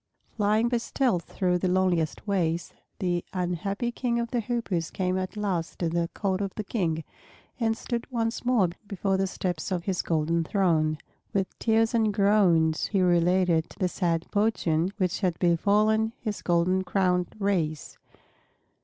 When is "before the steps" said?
8.87-9.71